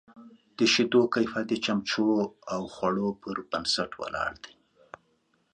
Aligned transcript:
د 0.57 0.59
شیدو 0.73 1.01
کیفیت 1.13 1.45
د 1.49 1.53
چمچو 1.65 2.07
او 2.53 2.61
غذا 2.75 3.09
پر 3.21 3.37
بنسټ 3.49 3.91
ولاړ 4.01 4.31
دی. 4.43 4.55